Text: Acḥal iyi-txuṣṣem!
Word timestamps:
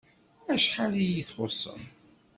Acḥal 0.53 0.93
iyi-txuṣṣem! 1.01 1.83